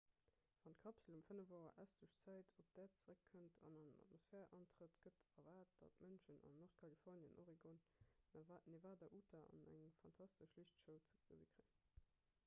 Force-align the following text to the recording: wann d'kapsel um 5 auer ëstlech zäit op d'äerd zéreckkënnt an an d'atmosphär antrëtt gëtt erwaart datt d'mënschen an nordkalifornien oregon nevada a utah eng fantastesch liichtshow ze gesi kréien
wann 0.63 0.75
d'kapsel 0.83 1.15
um 1.15 1.19
5 1.33 1.49
auer 1.57 1.75
ëstlech 1.83 2.15
zäit 2.21 2.53
op 2.63 2.71
d'äerd 2.79 2.95
zéreckkënnt 3.01 3.59
an 3.67 3.77
an 3.81 3.91
d'atmosphär 3.99 4.47
antrëtt 4.59 4.97
gëtt 5.03 5.21
erwaart 5.43 5.75
datt 5.83 5.99
d'mënschen 6.01 6.41
an 6.49 6.57
nordkalifornien 6.63 7.37
oregon 7.45 7.83
nevada 8.77 9.11
a 9.13 9.15
utah 9.21 9.47
eng 9.59 9.93
fantastesch 10.01 10.57
liichtshow 10.61 10.99
ze 11.07 11.25
gesi 11.45 11.67
kréien 11.79 12.05